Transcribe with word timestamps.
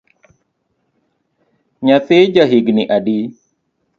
Nyathi 1.85 2.17
ja 2.35 2.43
higni 2.53 2.83
adi? 2.95 3.17